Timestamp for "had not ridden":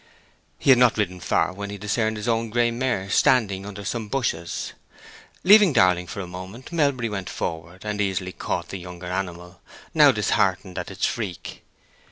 0.71-1.19